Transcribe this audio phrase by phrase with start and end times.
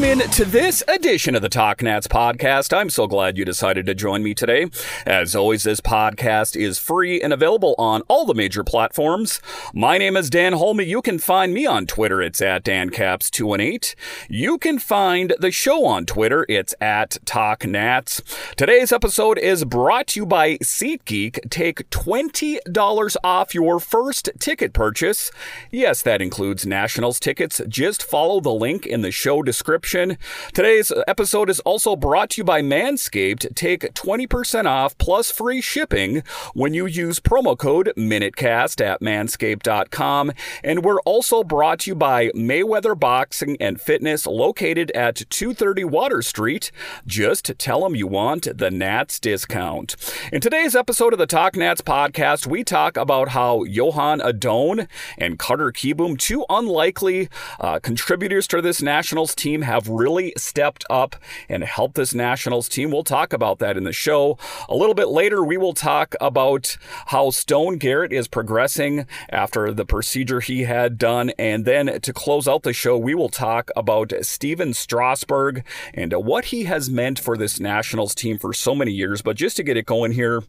[0.00, 2.74] Welcome in to this edition of the Talk Nats podcast.
[2.74, 4.70] I'm so glad you decided to join me today.
[5.04, 9.42] As always, this podcast is free and available on all the major platforms.
[9.74, 10.80] My name is Dan Holme.
[10.80, 12.22] You can find me on Twitter.
[12.22, 13.94] It's at DanCaps218.
[14.30, 16.46] You can find the show on Twitter.
[16.48, 18.22] It's at Talk Nats.
[18.56, 21.50] Today's episode is brought to you by SeatGeek.
[21.50, 25.30] Take $20 off your first ticket purchase.
[25.70, 27.60] Yes, that includes Nationals tickets.
[27.68, 29.89] Just follow the link in the show description.
[29.90, 33.56] Today's episode is also brought to you by Manscaped.
[33.56, 36.22] Take 20% off plus free shipping
[36.54, 40.30] when you use promo code MinuteCast at manscaped.com.
[40.62, 46.22] And we're also brought to you by Mayweather Boxing and Fitness located at 230 Water
[46.22, 46.70] Street.
[47.04, 49.96] Just tell them you want the Nats discount.
[50.32, 54.86] In today's episode of the Talk Nats podcast, we talk about how Joan Adon
[55.18, 61.16] and Carter Kieboom, two unlikely uh, contributors to this Nationals team have really stepped up
[61.48, 62.90] and helped this Nationals team.
[62.90, 64.38] We'll talk about that in the show.
[64.68, 69.84] A little bit later, we will talk about how Stone Garrett is progressing after the
[69.84, 71.30] procedure he had done.
[71.38, 75.64] And then to close out the show, we will talk about Stephen Strasburg
[75.94, 79.22] and what he has meant for this Nationals team for so many years.
[79.22, 80.42] But just to get it going here,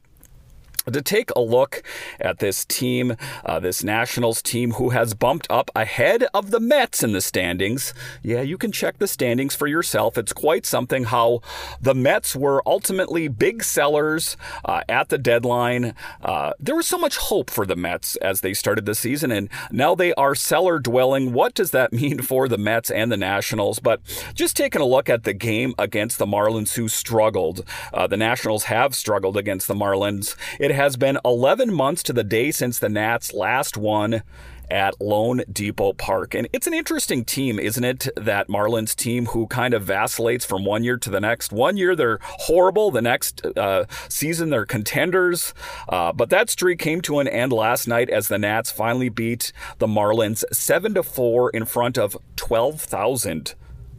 [0.91, 1.83] to take a look
[2.19, 3.15] at this team,
[3.45, 7.93] uh, this Nationals team who has bumped up ahead of the Mets in the standings.
[8.23, 10.17] Yeah, you can check the standings for yourself.
[10.17, 11.41] It's quite something how
[11.79, 15.93] the Mets were ultimately big sellers uh, at the deadline.
[16.21, 19.49] Uh, there was so much hope for the Mets as they started the season, and
[19.71, 21.33] now they are cellar dwelling.
[21.33, 23.79] What does that mean for the Mets and the Nationals?
[23.79, 24.01] But
[24.33, 27.63] just taking a look at the game against the Marlins, who struggled.
[27.93, 30.35] Uh, the Nationals have struggled against the Marlins.
[30.59, 34.23] It it has been 11 months to the day since the Nats last won
[34.69, 36.33] at loanDepot Park.
[36.33, 38.07] And it's an interesting team, isn't it?
[38.15, 41.51] That Marlins team who kind of vacillates from one year to the next.
[41.51, 45.53] One year they're horrible, the next uh, season they're contenders.
[45.89, 49.51] Uh, but that streak came to an end last night as the Nats finally beat
[49.79, 52.15] the Marlins 7 to 4 in front of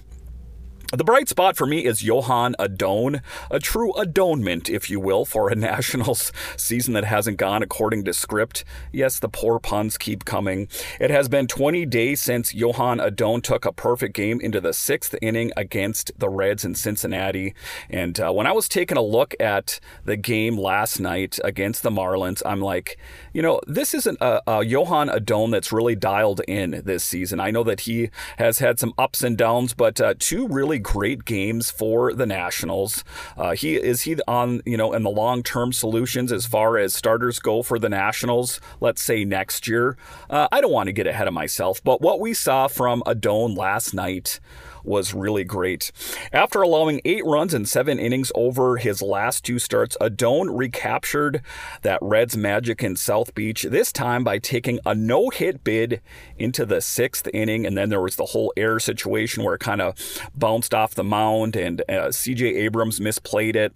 [0.91, 5.50] The bright spot for me is Joan Adon, a true adonment, if you will, for
[5.50, 8.65] a Nationals season that hasn't gone according to script.
[8.91, 10.66] Yes, the poor puns keep coming.
[10.98, 15.15] It has been 20 days since Joan Adon took a perfect game into the sixth
[15.21, 17.54] inning against the Reds in Cincinnati.
[17.91, 21.91] And uh, when I was taking a look at the game last night against the
[21.91, 22.97] Marlins, I'm like,
[23.34, 27.41] you know, this isn't a, a Joan Adon that's really dialed in this season.
[27.41, 31.25] I know that he has had some ups and downs, but uh, two really great
[31.25, 33.05] games for the Nationals.
[33.37, 36.94] Uh, he is he on you know in the long term solutions as far as
[36.94, 38.61] starters go for the Nationals.
[38.81, 39.97] Let's say next year.
[40.31, 43.55] Uh, I don't want to get ahead of myself, but what we saw from Adon
[43.55, 44.41] last night
[44.89, 45.93] was really great.
[46.33, 51.43] After allowing eight runs in seven innings over his last two starts, Adon recaptured
[51.83, 56.00] that Reds magic in South Beach, this time by taking a no hit bid
[56.39, 57.66] into the sixth inning.
[57.66, 59.95] And then there was the whole error situation where it kind of
[60.34, 63.73] bounced off the mound and uh, CJ Abrams misplayed it.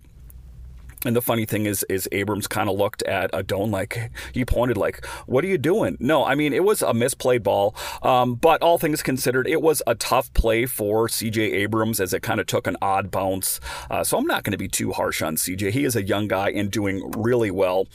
[1.04, 4.76] And the funny thing is, is Abrams kind of looked at Adon like he pointed,
[4.76, 7.74] like, "What are you doing?" No, I mean it was a misplayed ball.
[8.02, 11.42] Um, but all things considered, it was a tough play for C.J.
[11.42, 13.60] Abrams as it kind of took an odd bounce.
[13.90, 15.72] Uh, so I'm not going to be too harsh on C.J.
[15.72, 17.88] He is a young guy and doing really well.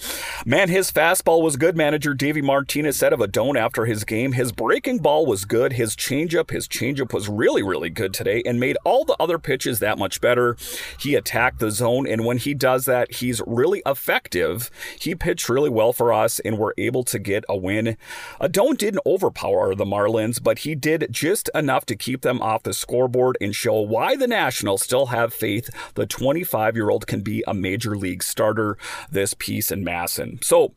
[0.45, 1.77] Man, his fastball was good.
[1.77, 5.73] Manager Davey Martinez said of Adon after his game, his breaking ball was good.
[5.73, 9.79] His changeup, his changeup was really, really good today and made all the other pitches
[9.79, 10.57] that much better.
[10.99, 14.71] He attacked the zone, and when he does that that he's really effective.
[14.99, 17.89] He pitched really well for us and we're able to get a win.
[18.39, 22.63] Uh, Adon didn't overpower the Marlins, but he did just enough to keep them off
[22.63, 27.21] the scoreboard and show why the Nationals still have faith the 25 year old can
[27.21, 28.77] be a major league starter
[29.11, 30.39] this piece in Masson.
[30.41, 30.73] So,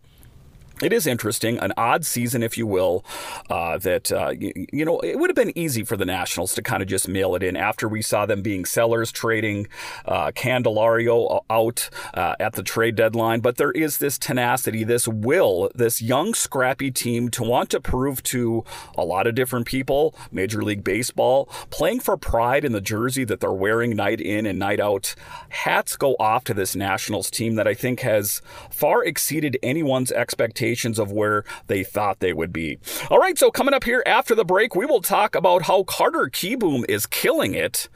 [0.82, 3.04] it is interesting, an odd season, if you will,
[3.50, 6.62] uh, that, uh, you, you, know, it would have been easy for the Nationals to
[6.62, 9.68] kind of just mail it in after we saw them being sellers, trading
[10.06, 13.40] uh, Candelario out uh, at the trade deadline.
[13.40, 18.22] But there is this tenacity, this will, this young, scrappy team to want to prove
[18.24, 18.64] to
[18.96, 23.40] a lot of different people, Major League Baseball, playing for pride in the jersey that
[23.40, 25.14] they're wearing night in and night out.
[25.50, 28.40] Hats go off to this Nationals team that I think has
[28.70, 32.78] far exceeded anyone's expectations expectations of where they thought they would be.
[33.10, 36.30] All right, so coming up here after the break, we will talk about how Carter
[36.30, 37.88] Kieboom is killing it.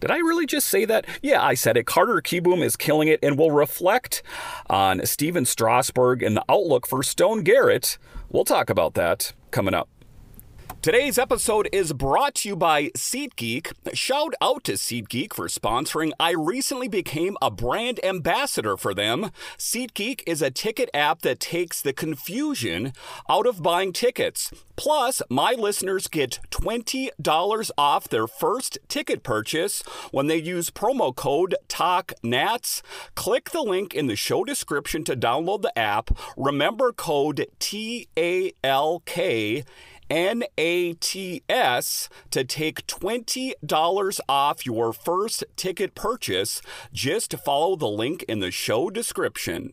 [0.00, 1.04] Did I really just say that?
[1.22, 1.86] Yeah, I said it.
[1.86, 4.22] Carter Kieboom is killing it, and we'll reflect
[4.68, 7.98] on Stephen Strasburg and the outlook for Stone Garrett.
[8.28, 9.88] We'll talk about that coming up.
[10.82, 13.94] Today's episode is brought to you by SeatGeek.
[13.94, 16.10] Shout out to SeatGeek for sponsoring.
[16.18, 19.30] I recently became a brand ambassador for them.
[19.56, 22.94] SeatGeek is a ticket app that takes the confusion
[23.30, 24.50] out of buying tickets.
[24.74, 31.54] Plus, my listeners get $20 off their first ticket purchase when they use promo code
[31.68, 32.82] TALKNATS.
[33.14, 36.10] Click the link in the show description to download the app.
[36.36, 39.62] Remember code T A L K
[40.12, 46.60] NATS to take $20 off your first ticket purchase.
[46.92, 49.72] Just follow the link in the show description.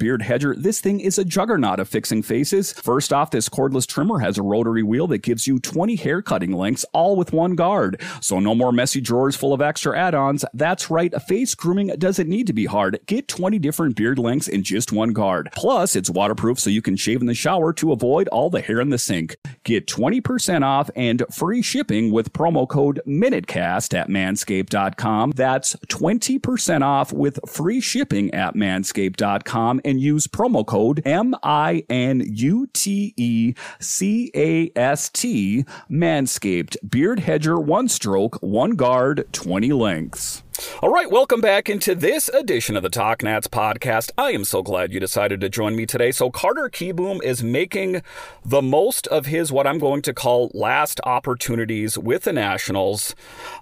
[0.01, 2.73] beard hedger, this thing is a juggernaut of fixing faces.
[2.73, 6.53] First off, this cordless trimmer has a rotary wheel that gives you 20 hair cutting
[6.53, 8.01] lengths, all with one guard.
[8.19, 10.43] So no more messy drawers full of extra add-ons.
[10.55, 12.99] That's right, face grooming doesn't need to be hard.
[13.05, 15.49] Get 20 different beard lengths in just one guard.
[15.55, 18.81] Plus, it's waterproof so you can shave in the shower to avoid all the hair
[18.81, 19.35] in the sink.
[19.63, 25.33] Get 20% off and free shipping with promo code MINUTECAST at manscaped.com.
[25.35, 32.23] That's 20% off with free shipping at manscaped.com and use promo code M I N
[32.25, 39.73] U T E C A S T Manscaped Beard Hedger one stroke, one guard, 20
[39.73, 40.41] lengths.
[40.81, 44.11] All right, welcome back into this edition of the Talk Nats podcast.
[44.17, 46.11] I am so glad you decided to join me today.
[46.11, 48.01] So, Carter Kieboom is making
[48.45, 53.15] the most of his what I'm going to call last opportunities with the Nationals.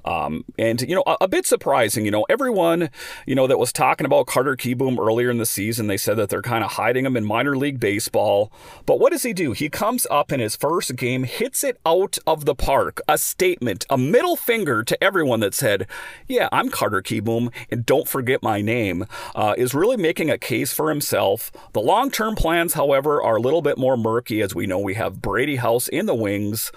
[0.04, 2.90] Um, and, you know, a, a, bit surprising, you know, everyone,
[3.26, 6.30] you know, that was talking about Carter Kieboom earlier in the season, they said that
[6.30, 8.52] they're kind of hiding him in minor league baseball.
[8.86, 9.52] But what does he do?
[9.54, 13.86] He comes up in his first game, hits it out of the park, a statement,
[13.90, 15.88] a middle finger to everyone that said,
[16.28, 16.89] Yeah, I'm Carter.
[16.90, 19.06] Carter Kieboom, and don't forget my name,
[19.36, 21.52] uh, is really making a case for himself.
[21.74, 24.96] The long term plans, however, are a little bit more murky as we know we
[24.96, 26.72] have Brady House in the wings.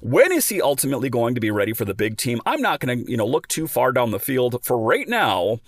[0.00, 2.42] When is he ultimately going to be ready for the big team?
[2.44, 4.62] I'm not going to, you know, look too far down the field.
[4.62, 5.60] For right now,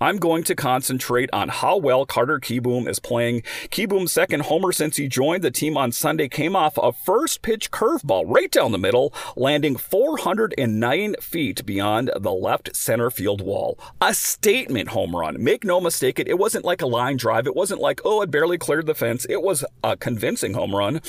[0.00, 3.42] I'm going to concentrate on how well Carter Kieboom is playing.
[3.70, 7.70] Kieboom's second homer since he joined the team on Sunday came off a first pitch
[7.70, 13.78] curveball right down the middle, landing 409 feet beyond the left center field wall.
[14.02, 15.42] A statement home run.
[15.42, 17.46] Make no mistake, it, it wasn't like a line drive.
[17.46, 19.24] It wasn't like, oh, it barely cleared the fence.
[19.30, 21.00] It was a convincing home run.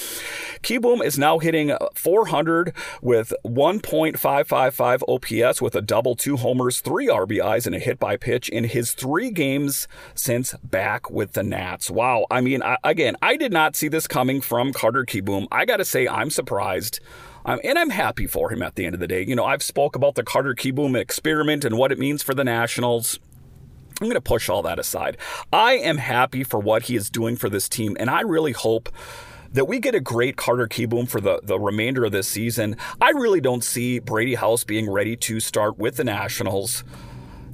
[0.63, 7.65] Kieboom is now hitting 400 with 1.555 OPS with a double, two homers, three RBIs,
[7.65, 11.89] and a hit by pitch in his his three games since back with the Nats.
[11.89, 12.27] Wow.
[12.29, 15.47] I mean, I, again, I did not see this coming from Carter Kieboom.
[15.51, 16.99] I got to say, I'm surprised.
[17.43, 19.25] Um, and I'm happy for him at the end of the day.
[19.25, 22.43] You know, I've spoke about the Carter Kieboom experiment and what it means for the
[22.43, 23.19] Nationals.
[23.99, 25.17] I'm going to push all that aside.
[25.51, 28.89] I am happy for what he is doing for this team, and I really hope
[29.53, 32.77] that we get a great Carter Kieboom for the, the remainder of this season.
[33.01, 36.83] I really don't see Brady House being ready to start with the Nationals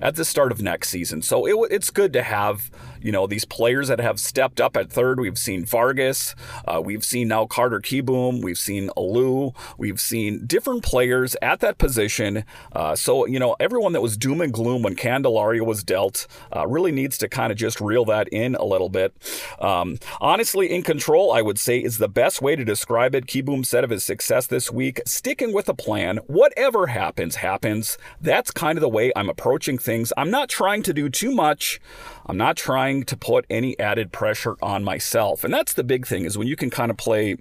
[0.02, 1.22] at the start of next season.
[1.22, 2.70] So it, it's good to have
[3.04, 5.20] you know, these players that have stepped up at third.
[5.20, 6.36] We've seen Vargas,
[6.68, 11.78] uh, we've seen now Carter Kieboom, we've seen Alu, we've seen different players at that
[11.78, 12.46] position.
[12.72, 16.66] Uh, so, you know, everyone that was doom and gloom when Candelario was dealt uh,
[16.66, 19.14] really needs to kind of just reel that in a little bit.
[19.60, 23.28] Um, honestly, in control, I would say, is the best way to describe it.
[23.28, 26.18] Kieboom said of his success this week, sticking with a plan.
[26.28, 27.98] Whatever happens, happens.
[28.22, 30.14] That's kind of the way I'm approaching things.
[30.16, 31.82] I'm not trying to do too much.
[32.26, 35.44] I'm not trying to put any added pressure on myself.
[35.44, 37.38] And that's the big thing is when you can kind of play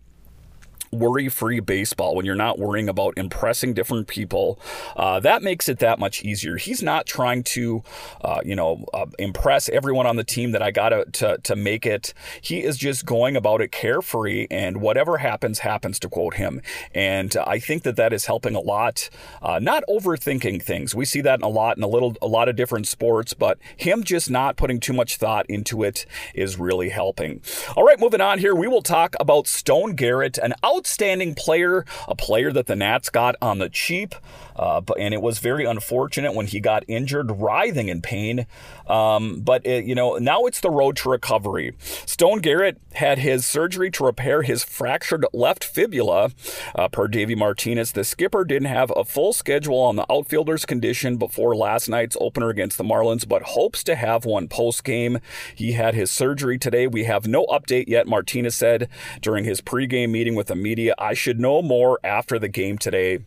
[0.92, 4.58] worry free baseball, when you're not worrying about impressing different people,
[4.96, 6.56] uh, that makes it that much easier.
[6.56, 7.82] He's not trying to,
[8.20, 11.86] uh, you know, uh, impress everyone on the team that I got to, to make
[11.86, 12.12] it.
[12.40, 16.60] He is just going about it carefree, and whatever happens, happens, to quote him.
[16.94, 19.08] And I think that that is helping a lot.
[19.40, 20.94] Uh, not overthinking things.
[20.94, 24.04] We see that a lot in a little, a lot of different sports, but him
[24.04, 27.40] just not putting too much thought into it is really helping.
[27.76, 32.16] All right, moving on here, we will talk about Stone Garrett, an outstanding player, a
[32.16, 34.16] player that the Nats got on the cheap.
[34.56, 38.46] Uh, and it was very unfortunate when he got injured, writhing in pain.
[38.86, 41.72] Um, but, it, you know, now it's the road to recovery.
[41.78, 46.32] Stone Garrett had his surgery to repair his fractured left fibula.
[46.74, 51.16] Uh, per Davey Martinez, the skipper didn't have a full schedule on the outfielder's condition
[51.16, 55.20] before last night's opener against the Marlins, but hopes to have one post game.
[55.54, 56.86] He had his surgery today.
[56.86, 58.88] We have no update yet, Martinez said
[59.22, 60.71] during his pregame meeting with the media.
[60.98, 63.20] I should know more after the game today.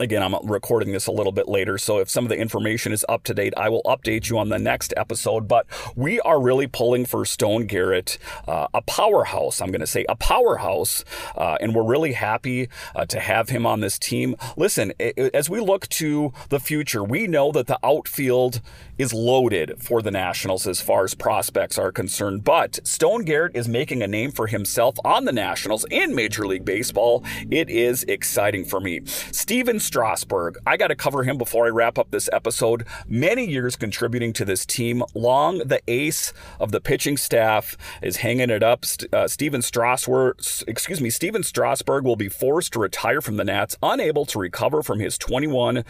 [0.00, 3.04] Again, I'm recording this a little bit later, so if some of the information is
[3.10, 5.46] up to date, I will update you on the next episode.
[5.46, 8.16] But we are really pulling for Stone Garrett,
[8.48, 9.60] uh, a powerhouse.
[9.60, 11.04] I'm going to say a powerhouse,
[11.36, 14.34] uh, and we're really happy uh, to have him on this team.
[14.56, 14.92] Listen,
[15.34, 18.62] as we look to the future, we know that the outfield
[19.02, 22.44] is loaded for the Nationals as far as prospects are concerned.
[22.44, 26.64] But Stone Garrett is making a name for himself on the Nationals in Major League
[26.64, 27.24] Baseball.
[27.50, 29.00] It is exciting for me.
[29.04, 32.86] Stephen Strasburg, I got to cover him before I wrap up this episode.
[33.08, 35.02] Many years contributing to this team.
[35.14, 38.84] Long, the ace of the pitching staff, is hanging it up.
[39.12, 40.36] Uh, Stephen Strasburg,
[40.68, 44.80] excuse me, Stephen Strasburg will be forced to retire from the Nats, unable to recover
[44.80, 45.82] from his 21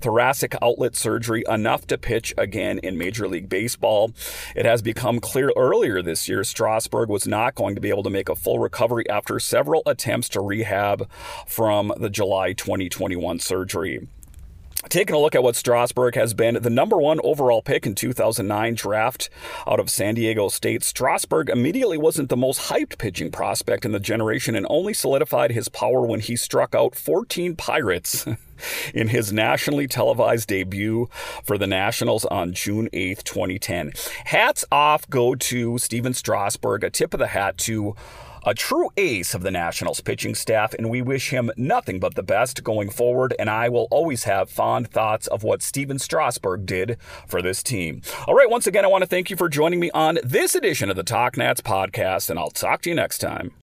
[0.00, 4.12] thoracic outlet surgery enough to pitch again in Major League Baseball.
[4.54, 8.10] It has become clear earlier this year Strasburg was not going to be able to
[8.10, 11.08] make a full recovery after several attempts to rehab
[11.46, 14.08] from the July 2021 surgery.
[14.88, 18.74] Taking a look at what Strasburg has been the number one overall pick in 2009
[18.74, 19.28] draft
[19.66, 24.00] out of San Diego State, Strasburg immediately wasn't the most hyped pitching prospect in the
[24.00, 28.26] generation and only solidified his power when he struck out 14 Pirates.
[28.94, 31.08] in his nationally televised debut
[31.42, 33.92] for the Nationals on June 8th, 2010.
[34.26, 37.94] Hats off go to Stephen Strasburg, a tip of the hat to
[38.44, 42.22] a true ace of the Nationals pitching staff, and we wish him nothing but the
[42.22, 43.34] best going forward.
[43.38, 48.02] And I will always have fond thoughts of what Stephen Strasburg did for this team.
[48.26, 50.90] All right, once again, I want to thank you for joining me on this edition
[50.90, 53.52] of the Talk Nats podcast, and I'll talk to you next time.